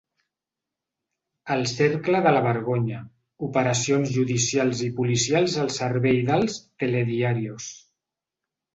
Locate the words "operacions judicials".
3.49-4.83